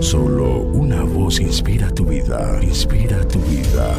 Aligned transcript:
Solo 0.00 0.62
una 0.72 1.02
voz 1.02 1.40
inspira 1.40 1.90
tu 1.90 2.04
vida, 2.04 2.58
inspira 2.62 3.26
tu 3.28 3.38
vida. 3.40 3.94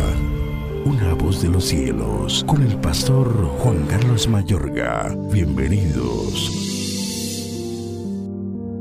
Una 0.86 1.14
voz 1.14 1.42
de 1.42 1.50
los 1.50 1.66
cielos, 1.66 2.44
con 2.48 2.62
el 2.62 2.76
pastor 2.78 3.30
Juan 3.60 3.86
Carlos 3.88 4.28
Mayorga. 4.28 5.16
Bienvenidos. 5.32 6.52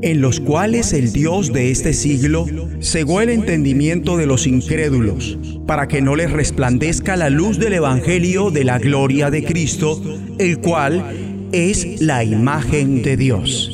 En 0.01 0.21
los 0.21 0.39
cuales 0.39 0.93
el 0.93 1.13
Dios 1.13 1.53
de 1.53 1.71
este 1.71 1.93
siglo 1.93 2.45
cegó 2.81 3.21
el 3.21 3.29
entendimiento 3.29 4.17
de 4.17 4.25
los 4.25 4.45
incrédulos, 4.45 5.37
para 5.65 5.87
que 5.87 6.01
no 6.01 6.15
les 6.15 6.31
resplandezca 6.31 7.15
la 7.15 7.29
luz 7.29 7.57
del 7.57 7.73
Evangelio 7.73 8.51
de 8.51 8.63
la 8.63 8.79
gloria 8.79 9.31
de 9.31 9.43
Cristo, 9.43 10.01
el 10.39 10.59
cual 10.59 11.49
es 11.51 12.01
la 12.01 12.23
imagen 12.23 13.01
de 13.01 13.17
Dios. 13.17 13.73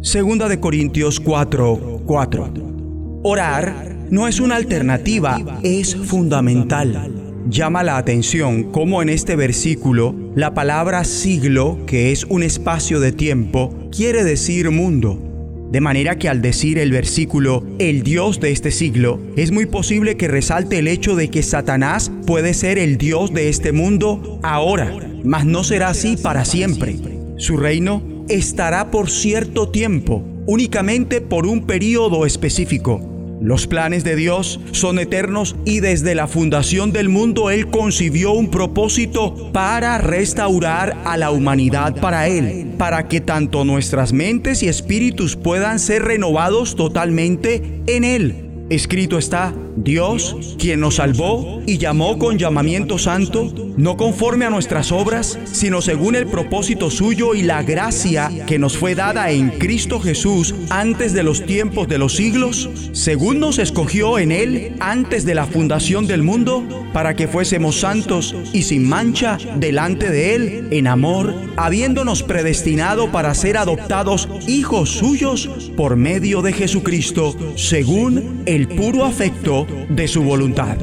Segunda 0.00 0.48
de 0.48 0.60
Corintios 0.60 1.18
4, 1.18 1.97
4. 2.08 3.20
Orar 3.22 3.94
no 4.10 4.28
es 4.28 4.40
una 4.40 4.56
alternativa, 4.56 5.60
es 5.62 5.94
fundamental. 5.94 7.12
Llama 7.50 7.82
la 7.82 7.98
atención 7.98 8.72
cómo 8.72 9.02
en 9.02 9.10
este 9.10 9.36
versículo 9.36 10.14
la 10.34 10.54
palabra 10.54 11.04
siglo, 11.04 11.84
que 11.86 12.10
es 12.10 12.24
un 12.24 12.42
espacio 12.42 12.98
de 12.98 13.12
tiempo, 13.12 13.90
quiere 13.94 14.24
decir 14.24 14.70
mundo. 14.70 15.22
De 15.70 15.82
manera 15.82 16.16
que 16.16 16.30
al 16.30 16.40
decir 16.40 16.78
el 16.78 16.92
versículo, 16.92 17.62
el 17.78 18.02
Dios 18.02 18.40
de 18.40 18.52
este 18.52 18.70
siglo, 18.70 19.20
es 19.36 19.52
muy 19.52 19.66
posible 19.66 20.16
que 20.16 20.28
resalte 20.28 20.78
el 20.78 20.88
hecho 20.88 21.14
de 21.14 21.28
que 21.28 21.42
Satanás 21.42 22.10
puede 22.26 22.54
ser 22.54 22.78
el 22.78 22.96
Dios 22.96 23.34
de 23.34 23.50
este 23.50 23.72
mundo 23.72 24.40
ahora, 24.42 24.90
mas 25.24 25.44
no 25.44 25.62
será 25.62 25.88
así 25.90 26.16
para 26.16 26.46
siempre. 26.46 26.96
Su 27.36 27.58
reino 27.58 28.24
estará 28.30 28.90
por 28.90 29.10
cierto 29.10 29.68
tiempo, 29.68 30.24
únicamente 30.48 31.20
por 31.20 31.46
un 31.46 31.66
periodo 31.66 32.24
específico. 32.24 33.02
Los 33.42 33.66
planes 33.66 34.02
de 34.02 34.16
Dios 34.16 34.58
son 34.72 34.98
eternos 34.98 35.54
y 35.66 35.80
desde 35.80 36.14
la 36.14 36.26
fundación 36.26 36.90
del 36.90 37.10
mundo 37.10 37.50
Él 37.50 37.68
concibió 37.68 38.32
un 38.32 38.50
propósito 38.50 39.52
para 39.52 39.98
restaurar 39.98 40.96
a 41.04 41.18
la 41.18 41.30
humanidad 41.30 42.00
para 42.00 42.28
Él, 42.28 42.72
para 42.78 43.08
que 43.08 43.20
tanto 43.20 43.64
nuestras 43.66 44.14
mentes 44.14 44.62
y 44.62 44.68
espíritus 44.68 45.36
puedan 45.36 45.78
ser 45.78 46.04
renovados 46.04 46.76
totalmente 46.76 47.82
en 47.86 48.04
Él. 48.04 48.66
Escrito 48.70 49.18
está, 49.18 49.54
Dios, 49.84 50.56
quien 50.58 50.80
nos 50.80 50.96
salvó 50.96 51.62
y 51.64 51.78
llamó 51.78 52.18
con 52.18 52.36
llamamiento 52.36 52.98
santo, 52.98 53.52
no 53.76 53.96
conforme 53.96 54.44
a 54.44 54.50
nuestras 54.50 54.90
obras, 54.90 55.38
sino 55.44 55.80
según 55.82 56.16
el 56.16 56.26
propósito 56.26 56.90
suyo 56.90 57.34
y 57.34 57.42
la 57.42 57.62
gracia 57.62 58.30
que 58.46 58.58
nos 58.58 58.76
fue 58.76 58.96
dada 58.96 59.30
en 59.30 59.50
Cristo 59.50 60.00
Jesús 60.00 60.54
antes 60.70 61.12
de 61.12 61.22
los 61.22 61.46
tiempos 61.46 61.86
de 61.86 61.98
los 61.98 62.16
siglos, 62.16 62.68
según 62.92 63.38
nos 63.38 63.58
escogió 63.58 64.18
en 64.18 64.32
Él 64.32 64.74
antes 64.80 65.24
de 65.24 65.36
la 65.36 65.46
fundación 65.46 66.08
del 66.08 66.24
mundo, 66.24 66.66
para 66.92 67.14
que 67.14 67.28
fuésemos 67.28 67.78
santos 67.78 68.34
y 68.52 68.62
sin 68.62 68.88
mancha 68.88 69.38
delante 69.56 70.10
de 70.10 70.34
Él 70.34 70.68
en 70.72 70.88
amor, 70.88 71.34
habiéndonos 71.56 72.24
predestinado 72.24 73.12
para 73.12 73.34
ser 73.34 73.56
adoptados 73.56 74.28
hijos 74.48 74.90
suyos 74.90 75.48
por 75.76 75.94
medio 75.94 76.42
de 76.42 76.52
Jesucristo, 76.52 77.36
según 77.54 78.42
el 78.46 78.66
puro 78.66 79.04
afecto 79.04 79.67
de 79.88 80.08
su 80.08 80.22
voluntad. 80.22 80.76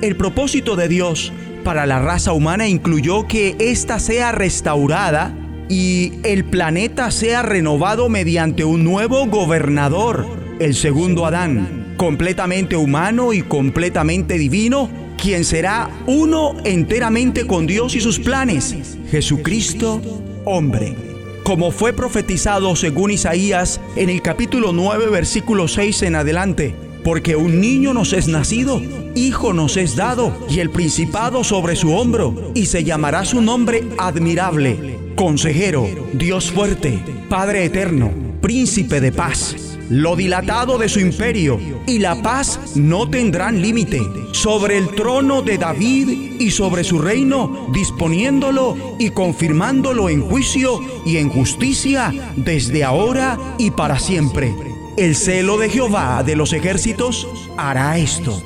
El 0.00 0.16
propósito 0.16 0.76
de 0.76 0.88
Dios 0.88 1.32
para 1.62 1.86
la 1.86 2.00
raza 2.00 2.32
humana 2.32 2.66
incluyó 2.68 3.26
que 3.26 3.56
ésta 3.58 3.98
sea 3.98 4.32
restaurada 4.32 5.34
y 5.68 6.14
el 6.24 6.44
planeta 6.44 7.10
sea 7.10 7.42
renovado 7.42 8.08
mediante 8.08 8.64
un 8.64 8.84
nuevo 8.84 9.26
gobernador, 9.26 10.26
el 10.58 10.74
segundo 10.74 11.24
Adán, 11.24 11.94
completamente 11.96 12.76
humano 12.76 13.32
y 13.32 13.42
completamente 13.42 14.38
divino, 14.38 14.90
quien 15.16 15.44
será 15.44 15.88
uno 16.06 16.56
enteramente 16.64 17.46
con 17.46 17.66
Dios 17.66 17.94
y 17.94 18.00
sus 18.00 18.18
planes, 18.18 18.98
Jesucristo, 19.10 20.02
hombre. 20.44 20.96
Como 21.44 21.70
fue 21.70 21.92
profetizado 21.92 22.76
según 22.76 23.10
Isaías 23.10 23.80
en 23.96 24.10
el 24.10 24.20
capítulo 24.20 24.72
9, 24.72 25.08
versículo 25.08 25.68
6 25.68 26.02
en 26.02 26.16
adelante, 26.16 26.74
porque 27.04 27.36
un 27.36 27.60
niño 27.60 27.94
nos 27.94 28.12
es 28.12 28.28
nacido, 28.28 28.80
hijo 29.14 29.52
nos 29.52 29.76
es 29.76 29.96
dado, 29.96 30.36
y 30.48 30.60
el 30.60 30.70
principado 30.70 31.44
sobre 31.44 31.76
su 31.76 31.92
hombro, 31.94 32.52
y 32.54 32.66
se 32.66 32.84
llamará 32.84 33.24
su 33.24 33.40
nombre 33.40 33.84
admirable, 33.98 34.98
consejero, 35.14 35.86
Dios 36.12 36.50
fuerte, 36.50 37.00
Padre 37.28 37.64
eterno, 37.64 38.10
príncipe 38.40 39.00
de 39.00 39.12
paz. 39.12 39.56
Lo 39.88 40.16
dilatado 40.16 40.78
de 40.78 40.88
su 40.88 41.00
imperio 41.00 41.58
y 41.86 41.98
la 41.98 42.22
paz 42.22 42.76
no 42.76 43.10
tendrán 43.10 43.60
límite 43.60 44.00
sobre 44.32 44.78
el 44.78 44.88
trono 44.94 45.42
de 45.42 45.58
David 45.58 46.40
y 46.40 46.50
sobre 46.50 46.82
su 46.82 46.98
reino, 46.98 47.68
disponiéndolo 47.74 48.96
y 48.98 49.10
confirmándolo 49.10 50.08
en 50.08 50.22
juicio 50.22 50.80
y 51.04 51.18
en 51.18 51.28
justicia 51.28 52.32
desde 52.36 52.84
ahora 52.84 53.38
y 53.58 53.72
para 53.72 53.98
siempre 53.98 54.71
el 54.96 55.16
celo 55.16 55.58
de 55.58 55.70
Jehová 55.70 56.22
de 56.22 56.36
los 56.36 56.52
ejércitos 56.52 57.26
hará 57.56 57.98
esto. 57.98 58.42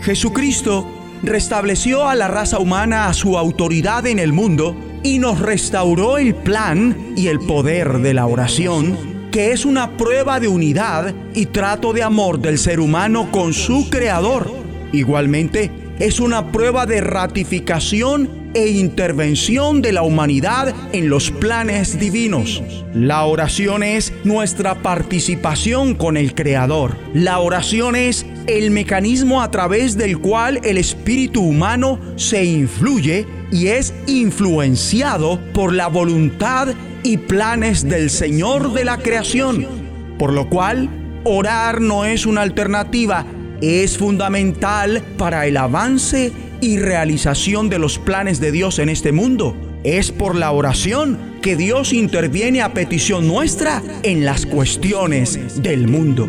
Jesucristo 0.00 0.86
restableció 1.22 2.08
a 2.08 2.14
la 2.14 2.28
raza 2.28 2.58
humana 2.58 3.06
a 3.06 3.14
su 3.14 3.36
autoridad 3.36 4.06
en 4.06 4.18
el 4.18 4.32
mundo 4.32 4.74
y 5.02 5.18
nos 5.18 5.38
restauró 5.38 6.18
el 6.18 6.34
plan 6.34 7.14
y 7.16 7.28
el 7.28 7.40
poder 7.40 7.98
de 7.98 8.14
la 8.14 8.26
oración, 8.26 9.28
que 9.30 9.52
es 9.52 9.64
una 9.64 9.96
prueba 9.96 10.40
de 10.40 10.48
unidad 10.48 11.14
y 11.34 11.46
trato 11.46 11.92
de 11.92 12.02
amor 12.02 12.40
del 12.40 12.58
ser 12.58 12.80
humano 12.80 13.30
con 13.30 13.52
su 13.52 13.88
Creador. 13.90 14.52
Igualmente, 14.92 15.70
es 16.00 16.18
una 16.18 16.50
prueba 16.50 16.86
de 16.86 17.02
ratificación 17.02 18.50
e 18.54 18.68
intervención 18.68 19.82
de 19.82 19.92
la 19.92 20.02
humanidad 20.02 20.74
en 20.92 21.10
los 21.10 21.30
planes 21.30 22.00
divinos. 22.00 22.62
La 22.94 23.24
oración 23.24 23.82
es 23.82 24.12
nuestra 24.24 24.82
participación 24.82 25.94
con 25.94 26.16
el 26.16 26.34
Creador. 26.34 26.96
La 27.12 27.38
oración 27.38 27.96
es 27.96 28.24
el 28.46 28.70
mecanismo 28.70 29.42
a 29.42 29.50
través 29.50 29.98
del 29.98 30.18
cual 30.18 30.60
el 30.64 30.78
espíritu 30.78 31.42
humano 31.42 32.00
se 32.16 32.44
influye 32.44 33.26
y 33.52 33.66
es 33.66 33.92
influenciado 34.06 35.38
por 35.52 35.74
la 35.74 35.88
voluntad 35.88 36.68
y 37.02 37.18
planes 37.18 37.86
del 37.86 38.08
Señor 38.08 38.72
de 38.72 38.84
la 38.84 38.96
creación. 38.96 39.66
Por 40.18 40.32
lo 40.32 40.48
cual, 40.48 40.88
orar 41.24 41.82
no 41.82 42.06
es 42.06 42.24
una 42.24 42.40
alternativa, 42.40 43.26
es 43.60 43.98
fundamental 43.98 45.02
para 45.16 45.46
el 45.46 45.56
avance 45.56 46.32
y 46.60 46.78
realización 46.78 47.68
de 47.68 47.78
los 47.78 47.98
planes 47.98 48.40
de 48.40 48.52
Dios 48.52 48.78
en 48.78 48.88
este 48.88 49.12
mundo. 49.12 49.56
Es 49.84 50.12
por 50.12 50.34
la 50.34 50.52
oración 50.52 51.18
que 51.42 51.56
Dios 51.56 51.92
interviene 51.92 52.62
a 52.62 52.74
petición 52.74 53.26
nuestra 53.26 53.82
en 54.02 54.24
las 54.24 54.46
cuestiones 54.46 55.62
del 55.62 55.88
mundo. 55.88 56.28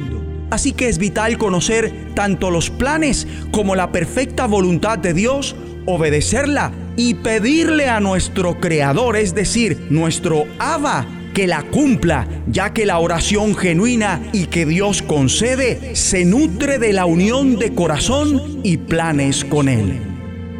Así 0.49 0.73
que 0.73 0.89
es 0.89 0.97
vital 0.97 1.37
conocer 1.37 1.93
tanto 2.13 2.51
los 2.51 2.69
planes 2.69 3.27
como 3.51 3.75
la 3.75 3.91
perfecta 3.91 4.47
voluntad 4.47 4.97
de 4.97 5.13
Dios, 5.13 5.55
obedecerla 5.85 6.71
y 6.97 7.15
pedirle 7.15 7.87
a 7.87 8.01
nuestro 8.01 8.59
Creador, 8.59 9.15
es 9.15 9.33
decir, 9.33 9.87
nuestro 9.89 10.45
Abba, 10.59 11.05
que 11.33 11.47
la 11.47 11.63
cumpla, 11.63 12.27
ya 12.47 12.73
que 12.73 12.85
la 12.85 12.99
oración 12.99 13.55
genuina 13.55 14.21
y 14.33 14.47
que 14.47 14.65
Dios 14.65 15.01
concede 15.01 15.95
se 15.95 16.25
nutre 16.25 16.79
de 16.79 16.93
la 16.93 17.05
unión 17.05 17.57
de 17.57 17.73
corazón 17.73 18.59
y 18.63 18.77
planes 18.77 19.45
con 19.45 19.69
Él. 19.69 19.99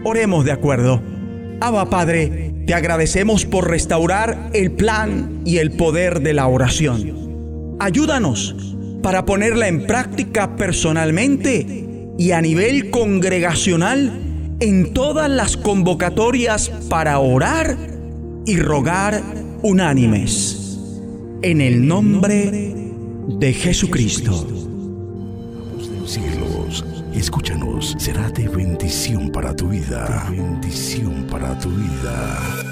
Oremos 0.04 0.46
de 0.46 0.52
acuerdo. 0.52 1.02
Abba 1.60 1.90
Padre, 1.90 2.54
te 2.66 2.74
agradecemos 2.74 3.46
por 3.46 3.70
restaurar 3.70 4.50
el 4.54 4.72
plan 4.72 5.42
y 5.46 5.58
el 5.58 5.72
poder 5.72 6.22
de 6.22 6.34
la 6.34 6.48
oración. 6.48 7.78
Ayúdanos 7.80 8.56
para 9.04 9.26
ponerla 9.26 9.68
en 9.68 9.86
práctica 9.86 10.56
personalmente 10.56 11.88
y 12.18 12.32
a 12.32 12.42
nivel 12.42 12.92
congregacional 12.92 14.12
en 14.60 14.94
todas 14.94 15.30
las 15.30 15.58
convocatorias 15.58 16.70
para 16.88 17.18
orar 17.20 17.76
y 18.46 18.58
rogar 18.58 19.22
unánimes. 19.62 20.80
En 21.42 21.62
el 21.62 21.88
nombre 21.88 22.76
de 23.40 23.54
Jesucristo. 23.54 24.48
Escúchanos, 27.14 27.96
será 27.98 28.30
de 28.30 28.48
bendición 28.48 29.32
para 29.32 29.56
tu 29.56 29.70
vida. 29.70 30.28
bendición 30.30 31.28
para 31.30 31.58
tu 31.60 31.70
vida. 31.70 32.71